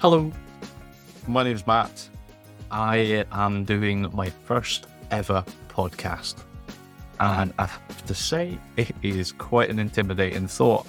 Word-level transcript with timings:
Hello, 0.00 0.30
my 1.26 1.44
name 1.44 1.54
is 1.54 1.66
Matt. 1.66 2.08
I 2.70 3.24
am 3.32 3.64
doing 3.64 4.10
my 4.12 4.28
first 4.28 4.86
ever 5.10 5.42
podcast. 5.68 6.42
And 7.20 7.54
I 7.58 7.66
have 7.66 8.04
to 8.06 8.14
say, 8.14 8.58
it 8.76 8.94
is 9.02 9.32
quite 9.32 9.70
an 9.70 9.78
intimidating 9.78 10.46
thought. 10.46 10.86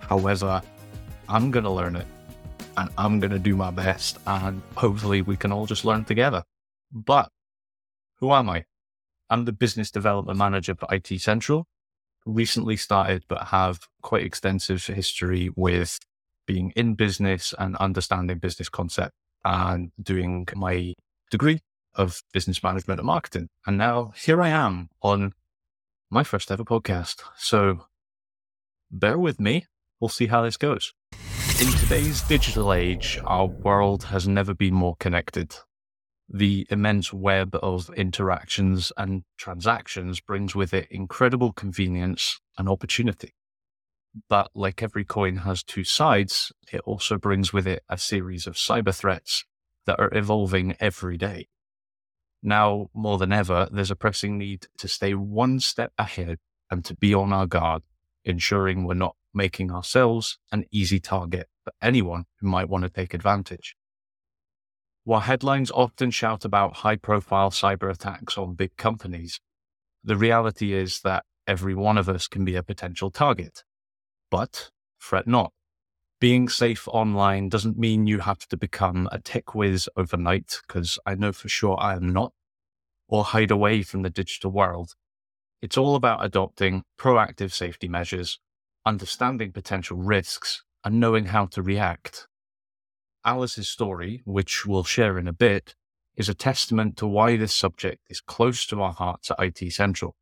However, 0.00 0.60
I'm 1.28 1.50
going 1.50 1.64
to 1.64 1.70
learn 1.70 1.96
it 1.96 2.06
and 2.76 2.90
I'm 2.98 3.20
going 3.20 3.30
to 3.30 3.38
do 3.38 3.56
my 3.56 3.70
best. 3.70 4.18
And 4.26 4.60
hopefully, 4.76 5.22
we 5.22 5.36
can 5.36 5.50
all 5.50 5.64
just 5.64 5.86
learn 5.86 6.04
together. 6.04 6.42
But 6.92 7.30
who 8.16 8.32
am 8.32 8.50
I? 8.50 8.64
I'm 9.30 9.46
the 9.46 9.52
business 9.52 9.90
development 9.90 10.36
manager 10.36 10.74
for 10.74 10.92
IT 10.92 11.20
Central. 11.20 11.66
Recently 12.26 12.76
started, 12.76 13.24
but 13.28 13.44
have 13.44 13.80
quite 14.02 14.24
extensive 14.24 14.84
history 14.84 15.48
with 15.56 15.98
being 16.48 16.72
in 16.74 16.94
business 16.94 17.54
and 17.58 17.76
understanding 17.76 18.38
business 18.38 18.70
concept 18.70 19.12
and 19.44 19.92
doing 20.02 20.48
my 20.56 20.94
degree 21.30 21.60
of 21.94 22.22
business 22.32 22.62
management 22.62 22.98
and 22.98 23.06
marketing. 23.06 23.48
And 23.66 23.76
now 23.76 24.12
here 24.16 24.40
I 24.40 24.48
am 24.48 24.88
on 25.02 25.34
my 26.10 26.24
first 26.24 26.50
ever 26.50 26.64
podcast. 26.64 27.20
So 27.36 27.84
bear 28.90 29.18
with 29.18 29.38
me. 29.38 29.66
We'll 30.00 30.08
see 30.08 30.26
how 30.26 30.42
this 30.42 30.56
goes. 30.56 30.94
In 31.60 31.70
today's 31.72 32.22
digital 32.22 32.72
age, 32.72 33.20
our 33.24 33.46
world 33.46 34.04
has 34.04 34.26
never 34.26 34.54
been 34.54 34.74
more 34.74 34.96
connected. 34.98 35.54
The 36.30 36.66
immense 36.70 37.12
web 37.12 37.56
of 37.62 37.90
interactions 37.90 38.90
and 38.96 39.24
transactions 39.36 40.20
brings 40.20 40.54
with 40.54 40.72
it 40.72 40.88
incredible 40.90 41.52
convenience 41.52 42.40
and 42.56 42.68
opportunity. 42.68 43.32
But 44.28 44.50
like 44.54 44.82
every 44.82 45.04
coin 45.04 45.38
has 45.38 45.62
two 45.62 45.84
sides, 45.84 46.52
it 46.72 46.80
also 46.84 47.18
brings 47.18 47.52
with 47.52 47.66
it 47.66 47.82
a 47.88 47.98
series 47.98 48.46
of 48.46 48.54
cyber 48.54 48.94
threats 48.94 49.44
that 49.86 50.00
are 50.00 50.10
evolving 50.12 50.76
every 50.80 51.16
day. 51.16 51.48
Now, 52.42 52.88
more 52.94 53.18
than 53.18 53.32
ever, 53.32 53.68
there's 53.70 53.90
a 53.90 53.96
pressing 53.96 54.38
need 54.38 54.66
to 54.78 54.88
stay 54.88 55.14
one 55.14 55.60
step 55.60 55.92
ahead 55.98 56.38
and 56.70 56.84
to 56.84 56.94
be 56.94 57.12
on 57.14 57.32
our 57.32 57.46
guard, 57.46 57.82
ensuring 58.24 58.84
we're 58.84 58.94
not 58.94 59.16
making 59.34 59.70
ourselves 59.70 60.38
an 60.52 60.64
easy 60.70 61.00
target 61.00 61.48
for 61.64 61.72
anyone 61.82 62.24
who 62.40 62.48
might 62.48 62.68
want 62.68 62.84
to 62.84 62.90
take 62.90 63.14
advantage. 63.14 63.76
While 65.04 65.20
headlines 65.20 65.70
often 65.70 66.10
shout 66.10 66.44
about 66.44 66.76
high 66.76 66.96
profile 66.96 67.50
cyber 67.50 67.90
attacks 67.90 68.36
on 68.36 68.54
big 68.54 68.76
companies, 68.76 69.40
the 70.04 70.16
reality 70.16 70.72
is 70.72 71.00
that 71.00 71.24
every 71.46 71.74
one 71.74 71.98
of 71.98 72.08
us 72.08 72.28
can 72.28 72.44
be 72.44 72.56
a 72.56 72.62
potential 72.62 73.10
target. 73.10 73.64
But 74.30 74.70
fret 74.98 75.26
not. 75.26 75.52
Being 76.20 76.48
safe 76.48 76.88
online 76.88 77.48
doesn't 77.48 77.78
mean 77.78 78.06
you 78.06 78.18
have 78.20 78.46
to 78.48 78.56
become 78.56 79.08
a 79.12 79.20
tech 79.20 79.54
whiz 79.54 79.88
overnight, 79.96 80.60
because 80.66 80.98
I 81.06 81.14
know 81.14 81.32
for 81.32 81.48
sure 81.48 81.78
I 81.80 81.94
am 81.94 82.08
not, 82.12 82.32
or 83.08 83.24
hide 83.24 83.52
away 83.52 83.82
from 83.82 84.02
the 84.02 84.10
digital 84.10 84.50
world. 84.50 84.94
It's 85.62 85.76
all 85.76 85.94
about 85.94 86.24
adopting 86.24 86.82
proactive 86.98 87.52
safety 87.52 87.88
measures, 87.88 88.40
understanding 88.84 89.52
potential 89.52 89.96
risks, 89.96 90.64
and 90.84 90.98
knowing 90.98 91.26
how 91.26 91.46
to 91.46 91.62
react. 91.62 92.26
Alice's 93.24 93.68
story, 93.68 94.22
which 94.24 94.66
we'll 94.66 94.84
share 94.84 95.18
in 95.18 95.28
a 95.28 95.32
bit, 95.32 95.74
is 96.16 96.28
a 96.28 96.34
testament 96.34 96.96
to 96.96 97.06
why 97.06 97.36
this 97.36 97.54
subject 97.54 98.02
is 98.10 98.20
close 98.20 98.66
to 98.66 98.82
our 98.82 98.92
hearts 98.92 99.30
at 99.30 99.38
IT 99.38 99.72
Central. 99.72 100.16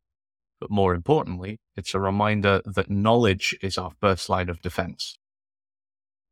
But 0.59 0.71
more 0.71 0.95
importantly, 0.95 1.59
it's 1.75 1.93
a 1.93 1.99
reminder 1.99 2.61
that 2.65 2.89
knowledge 2.89 3.55
is 3.61 3.77
our 3.77 3.91
first 4.01 4.29
line 4.29 4.49
of 4.49 4.61
defense. 4.61 5.17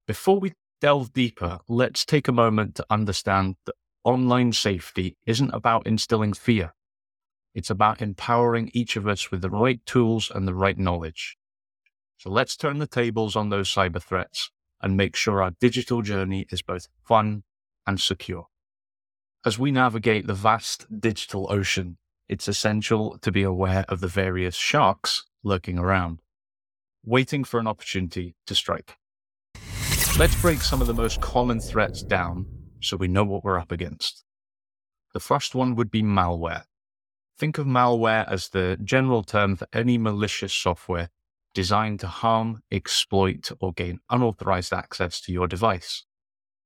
Before 0.08 0.40
we 0.40 0.54
delve 0.82 1.14
deeper, 1.14 1.60
let's 1.68 2.06
take 2.06 2.28
a 2.28 2.32
moment 2.32 2.76
to 2.76 2.86
understand 2.90 3.56
that 3.66 3.76
online 4.04 4.54
safety 4.54 5.18
isn't 5.26 5.52
about 5.52 5.88
instilling 5.88 6.34
fear. 6.34 6.74
It's 7.54 7.70
about 7.70 8.02
empowering 8.02 8.70
each 8.74 8.96
of 8.96 9.08
us 9.08 9.32
with 9.32 9.42
the 9.42 9.50
right 9.50 9.84
tools 9.86 10.32
and 10.34 10.48
the 10.48 10.54
right 10.54 10.78
knowledge. 10.78 11.38
So 12.18 12.30
let's 12.30 12.56
turn 12.56 12.80
the 12.80 12.88
tables 12.88 13.36
on 13.36 13.50
those 13.50 13.74
cyber 13.74 14.02
threats 14.02 14.52
and 14.82 14.98
make 14.98 15.16
sure 15.16 15.42
our 15.42 15.52
digital 15.60 16.02
journey 16.02 16.46
is 16.50 16.62
both 16.62 16.88
fun 17.08 17.44
and 17.88 18.00
secure. 18.00 18.48
As 19.46 19.58
we 19.60 19.72
navigate 19.72 20.28
the 20.28 20.34
vast 20.34 20.86
digital 21.00 21.48
ocean, 21.50 21.98
it's 22.28 22.48
essential 22.48 23.18
to 23.20 23.32
be 23.32 23.44
aware 23.44 23.86
of 23.88 24.00
the 24.00 24.08
various 24.08 24.56
sharks 24.56 25.26
lurking 25.44 25.78
around, 25.78 26.22
waiting 27.04 27.44
for 27.44 27.60
an 27.60 27.68
opportunity 27.68 28.36
to 28.48 28.56
strike. 28.56 28.98
Let's 30.18 30.40
break 30.42 30.62
some 30.62 30.82
of 30.82 30.88
the 30.88 30.94
most 30.94 31.22
common 31.22 31.60
threats 31.60 32.02
down 32.02 32.46
so 32.82 32.98
we 32.98 33.08
know 33.08 33.24
what 33.24 33.44
we're 33.44 33.60
up 33.60 33.72
against. 33.72 34.24
The 35.14 35.20
first 35.20 35.56
one 35.56 35.76
would 35.76 35.92
be 35.92 36.04
malware. 36.04 36.64
Think 37.38 37.58
of 37.58 37.68
malware 37.68 38.30
as 38.32 38.50
the 38.50 38.78
general 38.84 39.24
term 39.24 39.56
for 39.56 39.68
any 39.74 39.98
malicious 39.98 40.54
software 40.54 41.10
designed 41.54 42.00
to 42.02 42.08
harm, 42.08 42.62
exploit, 42.72 43.50
or 43.60 43.74
gain 43.74 44.00
unauthorized 44.10 44.74
access 44.74 45.20
to 45.22 45.32
your 45.32 45.48
device. 45.48 46.06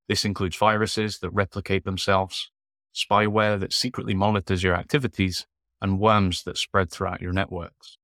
This 0.07 0.25
includes 0.25 0.57
viruses 0.57 1.19
that 1.19 1.29
replicate 1.29 1.85
themselves, 1.85 2.51
spyware 2.93 3.59
that 3.59 3.73
secretly 3.73 4.13
monitors 4.13 4.63
your 4.63 4.75
activities, 4.75 5.45
and 5.81 5.99
worms 5.99 6.43
that 6.43 6.57
spread 6.57 6.91
throughout 6.91 7.21
your 7.21 7.31
networks. 7.31 7.97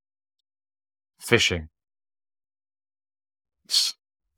Phishing. 1.22 1.68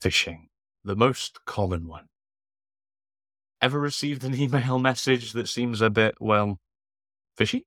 Phishing, 0.01 0.47
the 0.83 0.95
most 0.95 1.39
common 1.45 1.87
one. 1.87 2.05
Ever 3.61 3.79
received 3.79 4.23
an 4.23 4.35
email 4.39 4.79
message 4.79 5.33
that 5.33 5.47
seems 5.47 5.81
a 5.81 5.89
bit, 5.89 6.15
well, 6.19 6.59
fishy? 7.35 7.65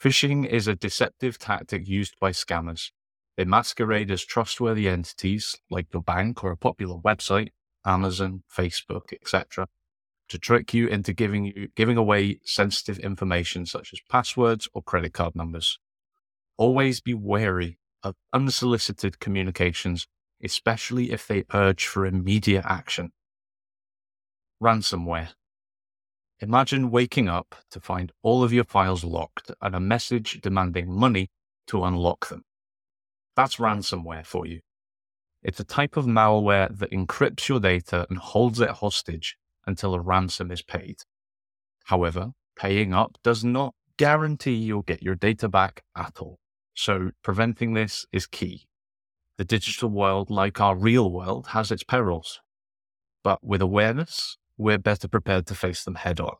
Phishing 0.00 0.46
is 0.46 0.66
a 0.66 0.74
deceptive 0.74 1.38
tactic 1.38 1.88
used 1.88 2.14
by 2.20 2.32
scammers. 2.32 2.90
They 3.36 3.44
masquerade 3.44 4.10
as 4.10 4.24
trustworthy 4.24 4.88
entities 4.88 5.56
like 5.70 5.86
your 5.92 6.02
bank 6.02 6.44
or 6.44 6.50
a 6.50 6.56
popular 6.56 6.98
website, 6.98 7.50
Amazon, 7.86 8.42
Facebook, 8.54 9.12
etc., 9.12 9.68
to 10.28 10.38
trick 10.38 10.72
you 10.72 10.86
into 10.88 11.12
giving 11.12 11.44
you 11.44 11.68
giving 11.76 11.96
away 11.96 12.40
sensitive 12.44 12.98
information 12.98 13.66
such 13.66 13.92
as 13.92 14.00
passwords 14.08 14.68
or 14.72 14.82
credit 14.82 15.12
card 15.12 15.34
numbers. 15.36 15.78
Always 16.56 17.00
be 17.00 17.14
wary 17.14 17.78
of 18.02 18.14
unsolicited 18.32 19.20
communications, 19.20 20.06
especially 20.42 21.12
if 21.12 21.26
they 21.26 21.44
urge 21.52 21.86
for 21.86 22.06
immediate 22.06 22.64
action. 22.66 23.12
Ransomware. 24.62 25.30
Imagine 26.40 26.90
waking 26.90 27.28
up 27.28 27.54
to 27.70 27.80
find 27.80 28.12
all 28.22 28.42
of 28.42 28.52
your 28.52 28.64
files 28.64 29.04
locked 29.04 29.50
and 29.60 29.74
a 29.74 29.80
message 29.80 30.40
demanding 30.40 30.90
money 30.90 31.30
to 31.68 31.84
unlock 31.84 32.28
them. 32.28 32.42
That's 33.36 33.56
ransomware 33.56 34.26
for 34.26 34.46
you. 34.46 34.60
It's 35.42 35.60
a 35.60 35.64
type 35.64 35.96
of 35.96 36.06
malware 36.06 36.76
that 36.78 36.90
encrypts 36.90 37.48
your 37.48 37.60
data 37.60 38.06
and 38.08 38.18
holds 38.18 38.60
it 38.60 38.70
hostage 38.70 39.36
until 39.66 39.94
a 39.94 40.00
ransom 40.00 40.50
is 40.50 40.62
paid. 40.62 41.02
However, 41.84 42.32
paying 42.56 42.92
up 42.92 43.18
does 43.22 43.44
not 43.44 43.74
guarantee 43.96 44.54
you'll 44.54 44.82
get 44.82 45.02
your 45.02 45.14
data 45.14 45.48
back 45.48 45.84
at 45.96 46.18
all. 46.20 46.38
So 46.74 47.10
preventing 47.22 47.74
this 47.74 48.06
is 48.12 48.26
key. 48.26 48.66
The 49.38 49.44
digital 49.44 49.88
world, 49.88 50.30
like 50.30 50.60
our 50.60 50.76
real 50.76 51.10
world, 51.10 51.48
has 51.48 51.70
its 51.70 51.82
perils. 51.82 52.40
But 53.22 53.44
with 53.44 53.62
awareness, 53.62 54.38
we're 54.56 54.78
better 54.78 55.08
prepared 55.08 55.46
to 55.46 55.54
face 55.54 55.84
them 55.84 55.96
head 55.96 56.20
on. 56.20 56.36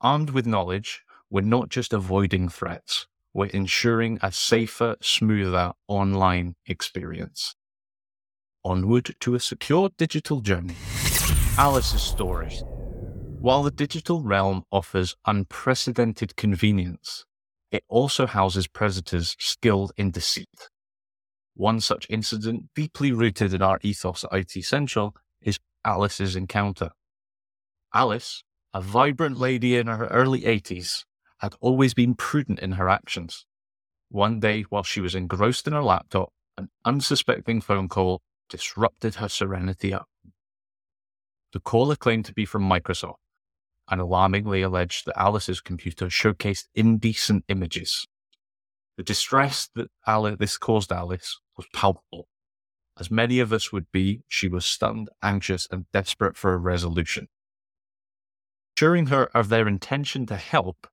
Armed 0.00 0.30
with 0.30 0.46
knowledge, 0.46 1.02
we're 1.30 1.42
not 1.42 1.68
just 1.68 1.92
avoiding 1.92 2.48
threats, 2.48 3.06
we're 3.32 3.46
ensuring 3.46 4.18
a 4.22 4.32
safer, 4.32 4.96
smoother 5.00 5.72
online 5.86 6.56
experience. 6.66 7.54
Onward 8.64 9.14
to 9.20 9.34
a 9.34 9.40
secure 9.40 9.90
digital 9.96 10.40
journey. 10.40 10.74
Alice's 11.60 12.00
story. 12.00 12.48
While 13.38 13.62
the 13.62 13.70
digital 13.70 14.22
realm 14.22 14.64
offers 14.72 15.14
unprecedented 15.26 16.34
convenience, 16.34 17.26
it 17.70 17.84
also 17.86 18.26
houses 18.26 18.66
predators 18.66 19.36
skilled 19.38 19.92
in 19.98 20.10
deceit. 20.10 20.70
One 21.52 21.82
such 21.82 22.06
incident, 22.08 22.70
deeply 22.74 23.12
rooted 23.12 23.52
in 23.52 23.60
our 23.60 23.78
ethos 23.82 24.24
at 24.24 24.32
IT 24.32 24.64
Central, 24.64 25.14
is 25.42 25.58
Alice's 25.84 26.34
encounter. 26.34 26.92
Alice, 27.92 28.42
a 28.72 28.80
vibrant 28.80 29.36
lady 29.36 29.76
in 29.76 29.86
her 29.86 30.06
early 30.06 30.40
80s, 30.40 31.04
had 31.40 31.56
always 31.60 31.92
been 31.92 32.14
prudent 32.14 32.60
in 32.60 32.72
her 32.72 32.88
actions. 32.88 33.44
One 34.08 34.40
day, 34.40 34.62
while 34.70 34.82
she 34.82 35.02
was 35.02 35.14
engrossed 35.14 35.66
in 35.66 35.74
her 35.74 35.82
laptop, 35.82 36.32
an 36.56 36.70
unsuspecting 36.86 37.60
phone 37.60 37.90
call 37.90 38.22
disrupted 38.48 39.16
her 39.16 39.28
serenity. 39.28 39.94
The 41.52 41.60
caller 41.60 41.96
claimed 41.96 42.26
to 42.26 42.34
be 42.34 42.44
from 42.44 42.68
Microsoft 42.68 43.16
and 43.88 44.00
alarmingly 44.00 44.62
alleged 44.62 45.06
that 45.06 45.20
Alice's 45.20 45.60
computer 45.60 46.06
showcased 46.06 46.68
indecent 46.74 47.44
images. 47.48 48.06
The 48.96 49.02
distress 49.02 49.68
that 49.74 49.88
Alice, 50.06 50.36
this 50.38 50.58
caused 50.58 50.92
Alice 50.92 51.40
was 51.56 51.66
palpable, 51.74 52.28
As 52.98 53.10
many 53.10 53.40
of 53.40 53.52
us 53.52 53.72
would 53.72 53.90
be, 53.90 54.20
she 54.28 54.46
was 54.46 54.66
stunned, 54.66 55.08
anxious, 55.22 55.66
and 55.70 55.86
desperate 55.90 56.36
for 56.36 56.52
a 56.52 56.58
resolution. 56.58 57.28
Assuring 58.76 59.06
her 59.06 59.24
of 59.34 59.48
their 59.48 59.66
intention 59.66 60.26
to 60.26 60.36
help, 60.36 60.86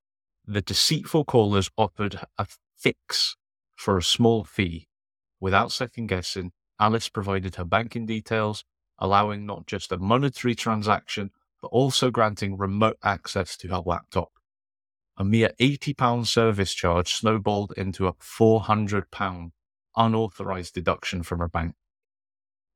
the 0.45 0.61
deceitful 0.61 1.25
callers 1.25 1.69
offered 1.77 2.21
a 2.37 2.47
fix 2.77 3.35
for 3.75 3.97
a 3.97 4.03
small 4.03 4.45
fee. 4.45 4.87
Without 5.41 5.71
second 5.71 6.07
guessing, 6.07 6.53
Alice 6.79 7.09
provided 7.09 7.55
her 7.55 7.65
banking 7.65 8.05
details, 8.05 8.63
allowing 8.99 9.45
not 9.45 9.67
just 9.67 9.91
a 9.91 9.97
monetary 9.97 10.55
transaction, 10.55 11.31
but 11.61 11.69
also 11.69 12.11
granting 12.11 12.57
remote 12.57 12.97
access 13.03 13.57
to 13.57 13.67
her 13.69 13.81
laptop. 13.85 14.31
A 15.17 15.25
mere 15.25 15.51
£80 15.59 16.27
service 16.27 16.73
charge 16.73 17.13
snowballed 17.13 17.73
into 17.75 18.07
a 18.07 18.13
£400 18.13 19.51
unauthorized 19.95 20.73
deduction 20.73 21.23
from 21.23 21.39
her 21.39 21.47
bank. 21.47 21.75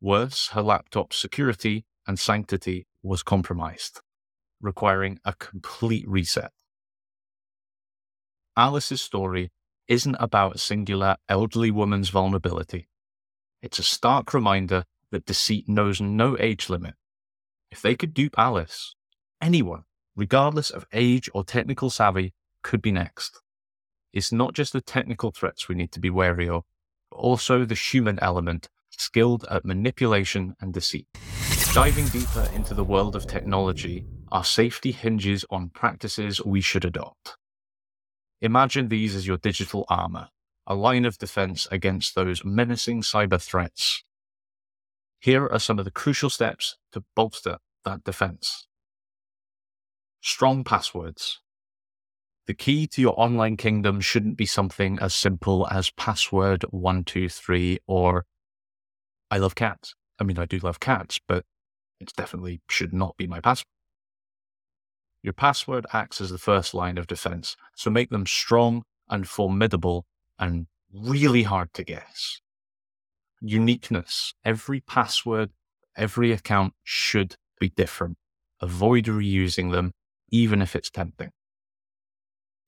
Worse, 0.01 0.50
her 0.50 0.63
laptop's 0.63 1.18
security 1.18 1.85
and 2.07 2.18
sanctity 2.18 2.88
was 3.03 3.21
compromised, 3.21 4.01
requiring 4.59 5.19
a 5.23 5.33
complete 5.33 6.07
reset. 6.07 6.51
Alice's 8.57 9.01
story 9.01 9.51
isn't 9.88 10.18
about 10.19 10.56
a 10.56 10.59
singular 10.59 11.18
elderly 11.29 11.69
woman's 11.69 12.09
vulnerability. 12.09 12.88
It's 13.62 13.77
a 13.77 13.83
stark 13.83 14.33
reminder 14.33 14.85
that 15.11 15.25
deceit 15.25 15.67
knows 15.67 16.01
no 16.01 16.37
age 16.39 16.69
limit. 16.69 16.95
If 17.71 17.81
they 17.81 17.95
could 17.95 18.13
dupe 18.13 18.37
Alice, 18.37 18.95
anyone, 19.41 19.83
regardless 20.15 20.69
of 20.69 20.85
age 20.93 21.29
or 21.33 21.43
technical 21.43 21.89
savvy, 21.89 22.33
could 22.63 22.81
be 22.81 22.91
next. 22.91 23.41
It's 24.13 24.31
not 24.31 24.53
just 24.53 24.73
the 24.73 24.81
technical 24.81 25.31
threats 25.31 25.69
we 25.69 25.75
need 25.75 25.91
to 25.93 25.99
be 25.99 26.09
wary 26.09 26.49
of, 26.49 26.63
but 27.09 27.17
also 27.17 27.63
the 27.63 27.75
human 27.75 28.19
element 28.19 28.69
skilled 28.89 29.45
at 29.49 29.65
manipulation 29.65 30.55
and 30.59 30.73
deceit. 30.73 31.07
Diving 31.73 32.07
deeper 32.07 32.49
into 32.53 32.73
the 32.73 32.83
world 32.83 33.15
of 33.15 33.25
technology, 33.25 34.05
our 34.31 34.43
safety 34.43 34.91
hinges 34.91 35.45
on 35.49 35.69
practices 35.69 36.43
we 36.43 36.59
should 36.59 36.83
adopt. 36.83 37.37
Imagine 38.41 38.89
these 38.89 39.15
as 39.15 39.25
your 39.27 39.37
digital 39.37 39.85
armor, 39.87 40.29
a 40.67 40.75
line 40.75 41.05
of 41.05 41.17
defense 41.17 41.67
against 41.71 42.15
those 42.15 42.43
menacing 42.43 43.01
cyber 43.01 43.41
threats. 43.41 44.03
Here 45.21 45.45
are 45.45 45.59
some 45.59 45.77
of 45.77 45.85
the 45.85 45.91
crucial 45.91 46.31
steps 46.31 46.77
to 46.94 47.03
bolster 47.15 47.59
that 47.85 48.03
defense. 48.03 48.65
Strong 50.19 50.63
passwords. 50.63 51.41
The 52.47 52.56
key 52.56 52.88
to 52.88 53.01
your 53.01 53.13
online 53.15 53.56
kingdom 53.56 54.01
shouldn't 54.01 54.35
be 54.35 54.47
something 54.47 54.97
as 54.97 55.13
simple 55.13 55.68
as 55.69 55.91
password 55.91 56.65
123 56.71 57.77
or 57.85 58.25
I 59.29 59.38
love 59.38 59.53
cats. 59.53 59.94
I 60.19 60.23
mean, 60.23 60.39
I 60.39 60.45
do 60.45 60.57
love 60.57 60.79
cats, 60.79 61.19
but 61.27 61.45
it 62.00 62.12
definitely 62.18 62.62
should 62.68 62.91
not 62.91 63.15
be 63.15 63.27
my 63.27 63.39
password. 63.39 63.68
Your 65.21 65.33
password 65.33 65.85
acts 65.94 66.19
as 66.19 66.31
the 66.31 66.39
first 66.39 66.73
line 66.73 66.97
of 66.97 67.06
defense, 67.06 67.56
so 67.75 67.91
make 67.91 68.09
them 68.09 68.25
strong 68.25 68.85
and 69.07 69.27
formidable 69.27 70.07
and 70.39 70.65
really 70.91 71.44
hard 71.44 71.75
to 71.75 71.83
guess. 71.83 72.41
Uniqueness. 73.41 74.33
Every 74.45 74.81
password, 74.81 75.49
every 75.97 76.31
account 76.31 76.73
should 76.83 77.35
be 77.59 77.69
different. 77.69 78.17
Avoid 78.61 79.05
reusing 79.05 79.71
them, 79.71 79.93
even 80.29 80.61
if 80.61 80.75
it's 80.75 80.89
tempting. 80.89 81.31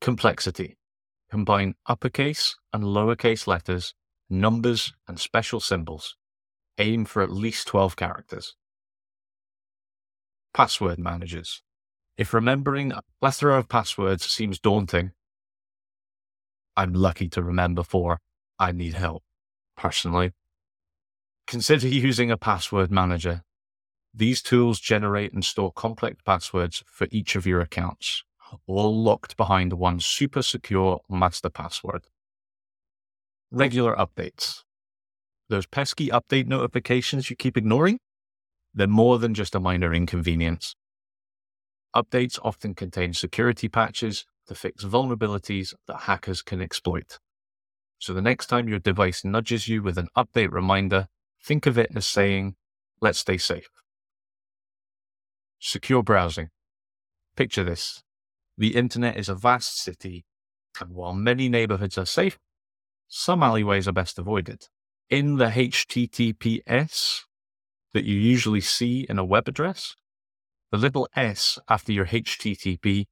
Complexity. 0.01 0.77
Combine 1.29 1.75
uppercase 1.85 2.55
and 2.73 2.83
lowercase 2.83 3.47
letters, 3.47 3.93
numbers, 4.29 4.93
and 5.07 5.19
special 5.19 5.59
symbols 5.59 6.15
aim 6.77 7.05
for 7.05 7.21
at 7.21 7.31
least 7.31 7.67
12 7.67 7.95
characters. 7.95 8.55
Password 10.53 10.99
managers. 10.99 11.61
If 12.17 12.33
remembering 12.33 12.91
a 12.91 13.01
plethora 13.19 13.57
of 13.57 13.69
passwords 13.69 14.25
seems 14.25 14.59
daunting, 14.59 15.11
I'm 16.75 16.93
lucky 16.93 17.27
to 17.29 17.43
remember 17.43 17.83
four. 17.83 18.19
I 18.59 18.71
need 18.71 18.93
help, 18.93 19.23
personally. 19.75 20.31
Consider 21.47 21.87
using 21.87 22.31
a 22.31 22.37
password 22.37 22.91
manager. 22.91 23.43
These 24.13 24.41
tools 24.41 24.79
generate 24.79 25.33
and 25.33 25.43
store 25.43 25.71
complex 25.71 26.21
passwords 26.25 26.83
for 26.87 27.07
each 27.11 27.35
of 27.35 27.45
your 27.45 27.61
accounts, 27.61 28.23
all 28.67 29.03
locked 29.03 29.35
behind 29.37 29.73
one 29.73 29.99
super 29.99 30.41
secure 30.41 31.01
master 31.09 31.49
password. 31.49 32.07
Regular 33.51 33.95
updates 33.95 34.63
those 35.49 35.65
pesky 35.67 36.07
update 36.07 36.47
notifications 36.47 37.29
you 37.29 37.35
keep 37.35 37.57
ignoring, 37.57 37.99
they're 38.73 38.87
more 38.87 39.19
than 39.19 39.33
just 39.33 39.53
a 39.53 39.59
minor 39.59 39.93
inconvenience. 39.93 40.75
Updates 41.95 42.39
often 42.43 42.73
contain 42.73 43.13
security 43.13 43.69
patches 43.69 44.25
to 44.47 44.55
fix 44.55 44.83
vulnerabilities 44.83 45.73
that 45.87 46.01
hackers 46.01 46.41
can 46.41 46.59
exploit. 46.59 47.19
So 47.99 48.13
the 48.13 48.21
next 48.21 48.47
time 48.47 48.67
your 48.67 48.79
device 48.79 49.23
nudges 49.23 49.67
you 49.67 49.83
with 49.83 49.97
an 49.97 50.07
update 50.17 50.51
reminder, 50.51 51.07
think 51.43 51.65
of 51.65 51.77
it 51.77 51.91
as 51.95 52.05
saying, 52.05 52.55
let's 53.01 53.19
stay 53.19 53.37
safe. 53.37 53.69
Secure 55.59 56.03
browsing. 56.03 56.49
Picture 57.35 57.63
this. 57.63 58.03
The 58.57 58.75
internet 58.75 59.17
is 59.17 59.29
a 59.29 59.35
vast 59.35 59.81
city, 59.81 60.25
and 60.79 60.91
while 60.91 61.13
many 61.13 61.49
neighborhoods 61.49 61.97
are 61.97 62.05
safe, 62.05 62.37
some 63.07 63.43
alleyways 63.43 63.87
are 63.87 63.93
best 63.93 64.19
avoided 64.19 64.67
in 65.13 65.37
the 65.37 65.45
HTTPS 65.45 67.21
that 67.93 68.03
you 68.03 68.15
usually 68.15 68.61
see 68.61 69.05
in 69.07 69.19
a 69.19 69.23
web 69.23 69.47
address, 69.47 69.95
the 70.71 70.77
little 70.77 71.07
S 71.15 71.59
after 71.69 71.91
your 71.91 72.07
HTTP 72.07 73.05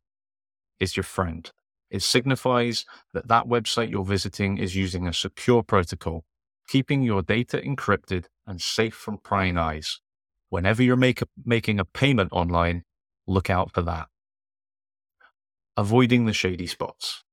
is 0.80 0.98
your 0.98 1.04
friend. 1.04 1.52
It 1.92 2.02
signifies 2.02 2.86
that 3.14 3.28
that 3.28 3.46
website 3.46 3.92
you're 3.92 4.04
visiting 4.04 4.58
is 4.58 4.76
using 4.76 5.08
a 5.08 5.14
secure 5.14 5.62
protocol, 5.62 6.24
keeping 6.72 7.04
your 7.04 7.22
data 7.22 7.58
encrypted 7.58 8.28
and 8.48 8.62
safe 8.62 8.94
from 8.94 9.18
prying 9.18 9.58
eyes. 9.58 10.00
Whenever 10.48 10.82
you're 10.82 11.04
a, 11.04 11.14
making 11.44 11.82
a 11.82 11.84
payment 11.84 12.30
online, 12.32 12.84
look 13.28 13.50
out 13.50 13.74
for 13.74 13.82
that. 13.82 14.08
Avoiding 15.76 16.28
the 16.28 16.34
shady 16.34 16.68
spots. 16.68 17.26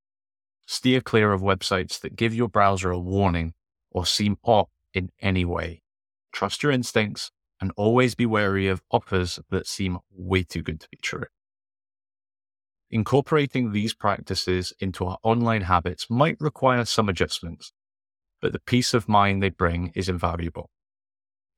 Steer 0.67 1.01
clear 1.01 1.33
of 1.33 1.41
websites 1.41 2.01
that 2.01 2.17
give 2.17 2.35
your 2.35 2.49
browser 2.49 2.91
a 2.91 2.99
warning 2.99 3.55
or 3.93 4.05
seem 4.05 4.39
off 4.43 4.71
in 4.93 5.11
any 5.23 5.45
way. 5.45 5.83
Trust 6.33 6.65
your 6.65 6.73
instincts 6.73 7.31
and 7.61 7.71
always 7.77 8.17
be 8.17 8.27
wary 8.27 8.67
of 8.67 8.83
offers 8.91 9.39
that 9.51 9.69
seem 9.69 9.99
way 10.11 10.43
too 10.43 10.63
good 10.63 10.81
to 10.81 10.89
be 10.91 10.99
true. 11.01 11.27
Incorporating 12.91 13.71
these 13.71 13.95
practices 13.95 14.73
into 14.81 15.05
our 15.05 15.19
online 15.23 15.63
habits 15.63 16.11
might 16.11 16.41
require 16.41 16.85
some 16.85 17.09
adjustments, 17.09 17.73
but 18.41 18.53
the 18.53 18.61
peace 18.61 18.95
of 18.95 19.09
mind 19.09 19.43
they 19.43 19.51
bring 19.51 19.93
is 19.95 20.09
invaluable. 20.09 20.71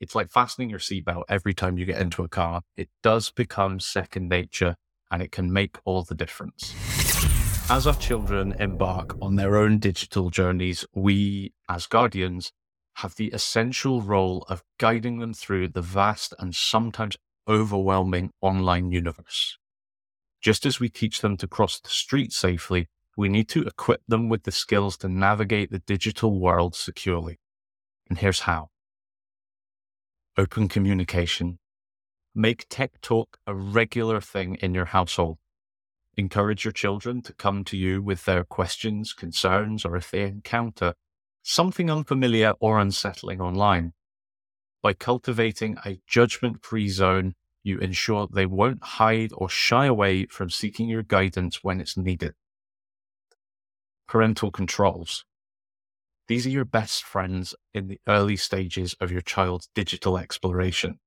It's 0.01 0.15
like 0.15 0.31
fastening 0.31 0.71
your 0.71 0.79
seatbelt 0.79 1.25
every 1.29 1.53
time 1.53 1.77
you 1.77 1.85
get 1.85 2.01
into 2.01 2.25
a 2.25 2.29
car. 2.29 2.63
It 2.77 2.89
does 3.03 3.31
become 3.31 3.81
second 3.81 4.29
nature 4.29 4.77
and 5.11 5.23
it 5.23 5.31
can 5.31 5.53
make 5.53 5.77
all 5.85 6.03
the 6.03 6.15
difference. 6.15 6.75
As 7.69 7.87
our 7.87 7.95
children 7.95 8.53
embark 8.59 9.17
on 9.21 9.37
their 9.37 9.57
own 9.57 9.79
digital 9.79 10.31
journeys, 10.31 10.85
we, 10.95 11.53
as 11.69 11.87
guardians, 11.87 12.53
have 12.97 13.15
the 13.15 13.29
essential 13.29 14.01
role 14.01 14.45
of 14.49 14.63
guiding 14.79 15.19
them 15.19 15.33
through 15.33 15.69
the 15.69 15.83
vast 15.83 16.35
and 16.39 16.55
sometimes 16.55 17.17
overwhelming 17.47 18.31
online 18.41 18.91
universe. 18.91 19.59
Just 20.41 20.65
as 20.65 20.81
we 20.81 20.89
teach 20.89 21.21
them 21.21 21.37
to 21.37 21.47
cross 21.47 21.79
the 21.79 21.91
street 21.91 22.33
safely, 22.33 22.89
we 23.21 23.29
need 23.29 23.49
to 23.51 23.63
equip 23.63 24.03
them 24.09 24.29
with 24.29 24.43
the 24.43 24.53
skills 24.53 24.97
to 24.97 25.09
navigate 25.09 25.71
the 25.71 25.79
digital 25.79 26.41
world 26.41 26.75
securely. 26.75 27.39
And 28.09 28.19
here's 28.19 28.41
how. 28.41 28.71
Open 30.37 30.69
communication. 30.69 31.59
Make 32.35 32.67
tech 32.69 33.01
talk 33.01 33.39
a 33.47 33.55
regular 33.55 34.21
thing 34.21 34.57
in 34.57 34.75
your 34.75 34.87
household 34.87 35.39
encourage 36.17 36.65
your 36.65 36.73
children 36.73 37.23
to 37.23 37.33
come 37.33 37.65
to 37.65 37.77
you 37.77 38.03
with 38.03 38.25
their 38.25 38.45
questions, 38.45 39.13
concerns, 39.13 39.85
or 39.85 39.97
if 39.97 40.11
they 40.11 40.23
encounter 40.23 40.95
something 41.43 41.91
unfamiliar 41.91 42.53
or 42.61 42.79
unsettling 42.79 43.41
online. 43.41 43.93
By 44.83 44.93
cultivating 44.93 45.77
a 45.85 46.01
judgment 46.07 46.63
free 46.63 46.89
zone, 46.89 47.35
you 47.63 47.79
ensure 47.79 48.27
they 48.27 48.47
won't 48.47 48.83
hide 48.83 49.31
or 49.35 49.49
shy 49.49 49.87
away 49.87 50.27
from 50.27 50.51
seeking 50.51 50.89
your 50.89 51.03
guidance 51.03 51.63
when 51.63 51.81
it's 51.81 51.97
needed. 51.97 52.35
Parental 54.11 54.51
controls. 54.51 55.25
These 56.27 56.45
are 56.45 56.51
your 56.51 56.65
best 56.65 57.05
friends 57.05 57.55
in 57.73 57.87
the 57.87 58.01
early 58.09 58.35
stages 58.35 58.97
of 59.01 59.13
your 59.13 59.21
child's 59.21 59.69
digital 59.73 60.19
exploration. 60.19 60.99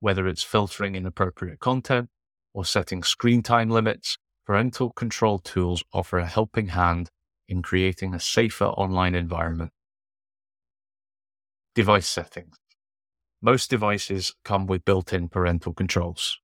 Whether 0.00 0.28
it's 0.28 0.42
filtering 0.42 0.96
inappropriate 0.96 1.60
content, 1.60 2.10
or 2.52 2.66
setting 2.66 3.02
screen 3.04 3.42
time 3.42 3.70
limits, 3.70 4.18
parental 4.44 4.90
control 4.90 5.38
tools 5.38 5.82
offer 5.94 6.18
a 6.18 6.26
helping 6.26 6.66
hand 6.66 7.08
in 7.48 7.62
creating 7.62 8.12
a 8.12 8.20
safer 8.20 8.66
online 8.66 9.14
environment. 9.14 9.70
Device 11.74 12.06
settings. 12.06 12.56
Most 13.40 13.70
devices 13.70 14.34
come 14.44 14.66
with 14.66 14.84
built 14.84 15.14
in 15.14 15.30
parental 15.30 15.72
controls. 15.72 16.38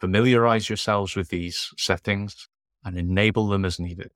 Familiarize 0.00 0.68
yourselves 0.68 1.16
with 1.16 1.30
these 1.30 1.72
settings 1.76 2.46
and 2.84 2.96
enable 2.96 3.48
them 3.48 3.64
as 3.64 3.80
needed. 3.80 4.12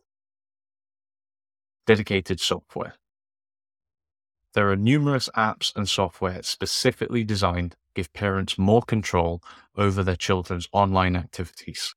Dedicated 1.87 2.41
software. 2.41 2.95
There 4.55 4.71
are 4.73 4.77
numerous 4.77 5.29
apps 5.37 5.75
and 5.77 5.89
software 5.89 6.43
specifically 6.43 7.23
designed 7.23 7.73
to 7.73 7.77
give 7.95 8.13
parents 8.13 8.59
more 8.59 8.83
control 8.83 9.41
over 9.77 10.03
their 10.03 10.17
children's 10.17 10.69
online 10.73 11.15
activities. 11.15 11.95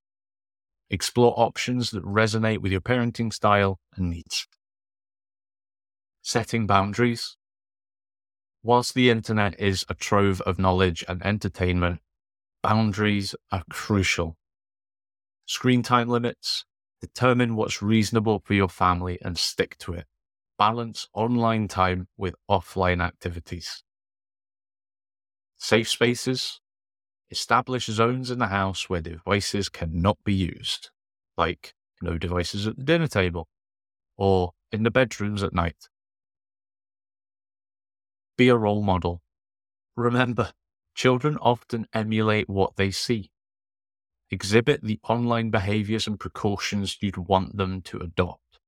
Explore 0.92 1.34
options 1.38 1.90
that 1.92 2.04
resonate 2.04 2.60
with 2.60 2.72
your 2.72 2.82
parenting 2.82 3.34
style 3.34 3.80
and 3.96 4.12
needs. 4.12 4.48
Setting 6.22 6.68
boundaries. 6.68 7.36
Whilst 8.62 8.94
the 8.94 9.10
internet 9.10 9.60
is 9.60 9.86
a 9.90 9.96
trove 9.96 10.42
of 10.42 10.60
knowledge 10.60 11.04
and 11.08 11.26
entertainment, 11.26 12.02
boundaries 12.62 13.34
are 13.52 13.64
crucial. 13.72 14.36
Screen 15.46 15.82
time 15.82 16.10
limits, 16.10 16.66
determine 17.02 17.56
what's 17.56 17.82
reasonable 17.82 18.42
for 18.44 18.54
your 18.54 18.70
family 18.70 19.18
and 19.22 19.38
stick 19.38 19.78
to 19.80 19.94
it. 19.94 20.06
Balance 20.58 21.08
online 21.14 21.68
time 21.68 22.08
with 22.18 22.36
offline 22.50 23.02
activities. 23.02 23.84
Safe 25.58 25.88
spaces, 25.88 26.60
establish 27.30 27.86
zones 27.86 28.32
in 28.32 28.40
the 28.40 28.48
house 28.48 28.90
where 28.90 29.02
devices 29.02 29.70
cannot 29.70 30.18
be 30.24 30.34
used, 30.34 30.90
like 31.38 31.74
no 32.02 32.18
devices 32.18 32.68
at 32.68 32.78
the 32.78 32.84
dinner 32.84 33.08
table 33.08 33.48
or 34.18 34.52
in 34.72 34.84
the 34.84 34.92
bedrooms 34.92 35.44
at 35.44 35.54
night. 35.54 35.88
Be 38.38 38.50
a 38.50 38.56
role 38.56 38.84
model. 38.84 39.22
Remember, 39.96 40.54
Children 41.00 41.38
often 41.38 41.88
emulate 41.94 42.50
what 42.50 42.76
they 42.76 42.92
see. 42.92 43.32
Exhibit 44.32 44.84
the 44.84 45.00
online 45.04 45.50
behaviors 45.50 46.06
and 46.06 46.20
precautions 46.20 46.98
you'd 47.02 47.18
want 47.18 47.58
them 47.58 47.82
to 47.82 47.98
adopt, 47.98 48.60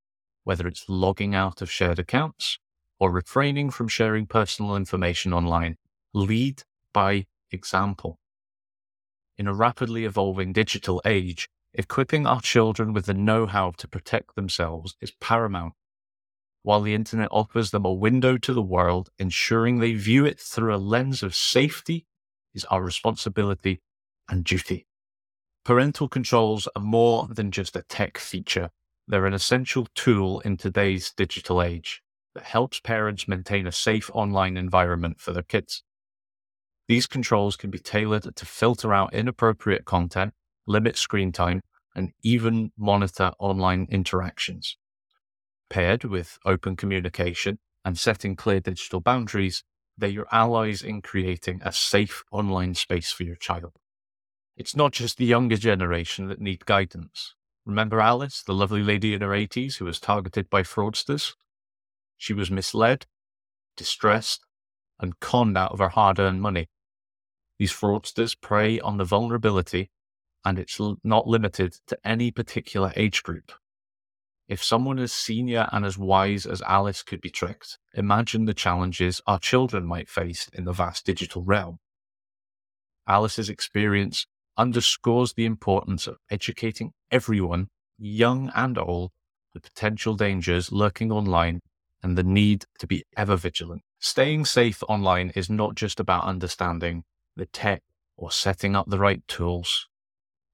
whether 0.43 0.67
it's 0.67 0.89
logging 0.89 1.35
out 1.35 1.61
of 1.61 1.69
shared 1.69 1.99
accounts 1.99 2.57
or 2.99 3.11
refraining 3.11 3.69
from 3.69 3.87
sharing 3.87 4.25
personal 4.25 4.75
information 4.75 5.33
online. 5.33 5.77
Lead 6.13 6.63
by 6.93 7.25
example. 7.51 8.17
In 9.37 9.47
a 9.47 9.53
rapidly 9.53 10.05
evolving 10.05 10.51
digital 10.51 10.99
age, 11.05 11.47
equipping 11.73 12.25
our 12.25 12.41
children 12.41 12.91
with 12.91 13.05
the 13.05 13.13
know 13.13 13.45
how 13.45 13.71
to 13.77 13.87
protect 13.87 14.35
themselves 14.35 14.95
is 14.99 15.11
paramount. 15.11 15.73
While 16.63 16.81
the 16.81 16.93
internet 16.93 17.29
offers 17.31 17.71
them 17.71 17.85
a 17.85 17.93
window 17.93 18.37
to 18.37 18.53
the 18.53 18.61
world, 18.61 19.09
ensuring 19.17 19.79
they 19.79 19.93
view 19.93 20.25
it 20.25 20.39
through 20.39 20.75
a 20.75 20.77
lens 20.77 21.23
of 21.23 21.35
safety 21.35 22.05
is 22.53 22.65
our 22.65 22.83
responsibility 22.83 23.81
and 24.27 24.43
duty. 24.43 24.85
Parental 25.63 26.09
controls 26.09 26.67
are 26.75 26.81
more 26.81 27.27
than 27.29 27.51
just 27.51 27.75
a 27.75 27.83
tech 27.83 28.17
feature. 28.17 28.71
They're 29.07 29.27
an 29.27 29.33
essential 29.33 29.87
tool 29.93 30.39
in 30.39 30.57
today's 30.57 31.13
digital 31.13 31.61
age 31.61 32.01
that 32.33 32.45
helps 32.45 32.79
parents 32.79 33.27
maintain 33.27 33.67
a 33.67 33.71
safe 33.71 34.09
online 34.13 34.57
environment 34.57 35.19
for 35.19 35.33
their 35.33 35.43
kids. 35.43 35.83
These 36.87 37.05
controls 37.05 37.55
can 37.55 37.69
be 37.69 37.77
tailored 37.77 38.35
to 38.35 38.45
filter 38.45 38.91
out 38.91 39.13
inappropriate 39.13 39.85
content, 39.85 40.33
limit 40.65 40.97
screen 40.97 41.31
time, 41.31 41.61
and 41.95 42.11
even 42.23 42.71
monitor 42.75 43.31
online 43.37 43.87
interactions. 43.91 44.77
Paired 45.69 46.03
with 46.03 46.39
open 46.43 46.75
communication 46.75 47.59
and 47.85 47.99
setting 47.99 48.35
clear 48.35 48.61
digital 48.61 48.99
boundaries, 48.99 49.63
they're 49.95 50.09
your 50.09 50.27
allies 50.31 50.81
in 50.81 51.03
creating 51.03 51.61
a 51.63 51.71
safe 51.71 52.23
online 52.31 52.73
space 52.73 53.11
for 53.11 53.23
your 53.23 53.35
child. 53.35 53.73
It's 54.57 54.75
not 54.75 54.91
just 54.91 55.17
the 55.17 55.25
younger 55.25 55.57
generation 55.57 56.27
that 56.27 56.41
need 56.41 56.65
guidance. 56.65 57.35
Remember 57.65 57.99
Alice, 57.99 58.43
the 58.43 58.53
lovely 58.53 58.83
lady 58.83 59.13
in 59.13 59.21
her 59.21 59.29
80s 59.29 59.77
who 59.77 59.85
was 59.85 59.99
targeted 59.99 60.49
by 60.49 60.63
fraudsters? 60.63 61.33
She 62.17 62.33
was 62.33 62.51
misled, 62.51 63.05
distressed, 63.77 64.45
and 64.99 65.19
conned 65.19 65.57
out 65.57 65.71
of 65.71 65.79
her 65.79 65.89
hard 65.89 66.19
earned 66.19 66.41
money. 66.41 66.69
These 67.57 67.71
fraudsters 67.71 68.39
prey 68.39 68.79
on 68.79 68.97
the 68.97 69.05
vulnerability, 69.05 69.89
and 70.43 70.59
it's 70.59 70.79
not 71.03 71.27
limited 71.27 71.77
to 71.87 71.97
any 72.03 72.31
particular 72.31 72.91
age 72.95 73.23
group. 73.23 73.51
If 74.47 74.63
someone 74.63 74.99
as 74.99 75.13
senior 75.13 75.69
and 75.71 75.85
as 75.85 75.97
wise 75.97 76.45
as 76.45 76.61
Alice 76.63 77.03
could 77.03 77.21
be 77.21 77.29
tricked, 77.29 77.77
imagine 77.93 78.45
the 78.45 78.53
challenges 78.53 79.21
our 79.25 79.39
children 79.39 79.85
might 79.85 80.09
face 80.09 80.49
in 80.53 80.65
the 80.65 80.73
vast 80.73 81.05
digital 81.05 81.43
realm. 81.43 81.79
Alice's 83.07 83.49
experience 83.49 84.27
underscores 84.57 85.33
the 85.33 85.45
importance 85.45 86.07
of 86.07 86.17
educating 86.29 86.91
everyone, 87.09 87.67
young 87.97 88.51
and 88.55 88.77
old, 88.77 89.11
the 89.53 89.59
potential 89.59 90.15
dangers 90.15 90.71
lurking 90.71 91.11
online 91.11 91.61
and 92.03 92.17
the 92.17 92.23
need 92.23 92.65
to 92.79 92.87
be 92.87 93.03
ever 93.15 93.35
vigilant. 93.35 93.81
Staying 93.99 94.45
safe 94.45 94.81
online 94.87 95.31
is 95.35 95.49
not 95.49 95.75
just 95.75 95.99
about 95.99 96.23
understanding 96.23 97.03
the 97.35 97.45
tech 97.45 97.83
or 98.17 98.31
setting 98.31 98.75
up 98.75 98.89
the 98.89 98.97
right 98.97 99.25
tools. 99.27 99.87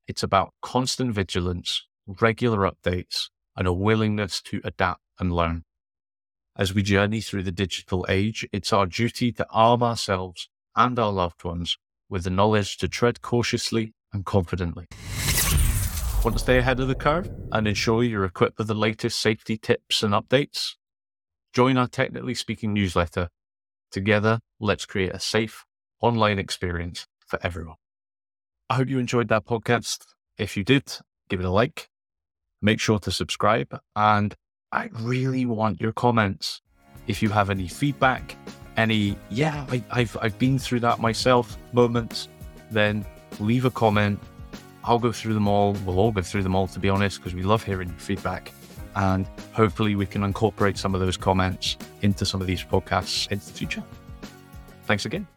It's 0.07 0.23
about 0.23 0.53
constant 0.61 1.13
vigilance, 1.13 1.85
regular 2.05 2.69
updates, 2.69 3.29
and 3.55 3.67
a 3.67 3.73
willingness 3.73 4.41
to 4.43 4.61
adapt 4.63 5.01
and 5.19 5.33
learn. 5.33 5.63
As 6.55 6.73
we 6.73 6.81
journey 6.81 7.21
through 7.21 7.43
the 7.43 7.51
digital 7.51 8.05
age, 8.09 8.47
it's 8.51 8.73
our 8.73 8.85
duty 8.85 9.31
to 9.33 9.47
arm 9.49 9.83
ourselves 9.83 10.49
and 10.75 10.97
our 10.97 11.11
loved 11.11 11.43
ones 11.43 11.77
with 12.09 12.23
the 12.23 12.29
knowledge 12.29 12.77
to 12.77 12.87
tread 12.87 13.21
cautiously 13.21 13.93
and 14.13 14.25
confidently. 14.25 14.85
Want 16.23 16.35
to 16.35 16.39
stay 16.39 16.57
ahead 16.57 16.79
of 16.79 16.87
the 16.87 16.95
curve 16.95 17.29
and 17.51 17.67
ensure 17.67 18.03
you're 18.03 18.25
equipped 18.25 18.57
with 18.57 18.67
the 18.67 18.73
latest 18.73 19.19
safety 19.19 19.57
tips 19.57 20.03
and 20.03 20.13
updates? 20.13 20.71
Join 21.53 21.77
our 21.77 21.87
Technically 21.87 22.33
Speaking 22.33 22.73
newsletter. 22.73 23.29
Together, 23.91 24.39
let's 24.59 24.85
create 24.85 25.13
a 25.13 25.19
safe 25.19 25.65
online 26.01 26.39
experience 26.39 27.07
for 27.25 27.39
everyone. 27.43 27.77
I 28.69 28.75
hope 28.75 28.89
you 28.89 28.99
enjoyed 28.99 29.29
that 29.29 29.45
podcast. 29.45 29.99
If 30.37 30.57
you 30.57 30.63
did, 30.63 30.91
give 31.29 31.39
it 31.39 31.45
a 31.45 31.49
like 31.49 31.89
make 32.61 32.79
sure 32.79 32.99
to 32.99 33.11
subscribe. 33.11 33.79
And 33.95 34.35
I 34.71 34.89
really 34.93 35.45
want 35.45 35.81
your 35.81 35.93
comments. 35.93 36.61
If 37.07 37.21
you 37.21 37.29
have 37.29 37.49
any 37.49 37.67
feedback, 37.67 38.35
any, 38.77 39.17
yeah, 39.29 39.65
I, 39.69 39.99
have 39.99 40.17
I've 40.21 40.39
been 40.39 40.57
through 40.59 40.81
that 40.81 40.99
myself 40.99 41.57
moments, 41.73 42.29
then 42.71 43.05
leave 43.39 43.65
a 43.65 43.71
comment. 43.71 44.19
I'll 44.83 44.99
go 44.99 45.11
through 45.11 45.33
them 45.33 45.47
all. 45.47 45.73
We'll 45.85 45.99
all 45.99 46.11
go 46.11 46.21
through 46.21 46.43
them 46.43 46.55
all, 46.55 46.67
to 46.67 46.79
be 46.79 46.89
honest, 46.89 47.17
because 47.17 47.33
we 47.33 47.43
love 47.43 47.63
hearing 47.63 47.89
your 47.89 47.97
feedback. 47.97 48.51
And 48.95 49.27
hopefully, 49.51 49.95
we 49.95 50.05
can 50.05 50.23
incorporate 50.23 50.77
some 50.77 50.95
of 50.95 51.01
those 51.01 51.17
comments 51.17 51.77
into 52.01 52.25
some 52.25 52.39
of 52.41 52.47
these 52.47 52.63
podcasts 52.63 53.29
in 53.31 53.39
the 53.39 53.45
future. 53.45 53.83
Thanks 54.85 55.05
again. 55.05 55.27